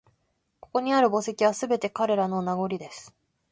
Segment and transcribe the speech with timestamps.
[0.61, 2.41] ここにある墓石は、すべて彼らの…
[2.41, 3.13] 名残です